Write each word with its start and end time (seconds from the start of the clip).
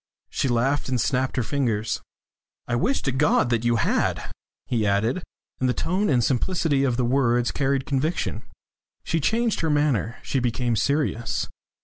She 0.31 0.47
laughed 0.47 0.89
and 0.89 0.99
snapped 0.99 1.35
her 1.35 1.43
fingers. 1.43 2.01
"I 2.67 2.75
wish 2.75 3.03
to 3.03 3.11
God 3.11 3.63
you 3.63 3.75
had!" 3.75 4.31
he 4.65 4.83
added, 4.83 5.21
and 5.59 5.69
the 5.69 5.75
tone 5.75 6.09
and 6.09 6.23
simplicity 6.23 6.83
of 6.83 6.97
the 6.97 7.05
words 7.05 7.51
carried 7.51 7.85
conviction. 7.85 8.41
She 9.03 9.19
changed 9.19 9.59
her 9.59 9.69
manner. 9.69 10.17
She 10.23 10.39
became 10.39 10.75
serious. 10.75 11.47